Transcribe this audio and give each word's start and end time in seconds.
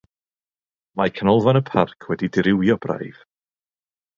Mae 1.01 1.13
Canolfan 1.19 1.61
y 1.61 1.63
Parc 1.69 2.09
wedi 2.13 2.33
dirywio 2.39 2.79
braidd. 2.87 3.21